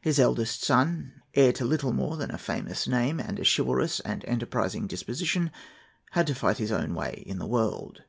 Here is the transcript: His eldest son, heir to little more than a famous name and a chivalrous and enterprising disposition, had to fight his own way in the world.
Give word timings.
His 0.00 0.18
eldest 0.18 0.64
son, 0.64 1.20
heir 1.34 1.52
to 1.52 1.66
little 1.66 1.92
more 1.92 2.16
than 2.16 2.30
a 2.30 2.38
famous 2.38 2.88
name 2.88 3.20
and 3.20 3.38
a 3.38 3.44
chivalrous 3.44 4.00
and 4.00 4.24
enterprising 4.24 4.86
disposition, 4.86 5.50
had 6.12 6.26
to 6.28 6.34
fight 6.34 6.56
his 6.56 6.72
own 6.72 6.94
way 6.94 7.22
in 7.26 7.38
the 7.38 7.46
world. 7.46 8.04